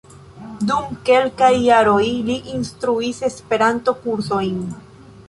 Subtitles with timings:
[0.71, 4.57] Dum kelkaj jaroj li instruis Esperanto-kursojn.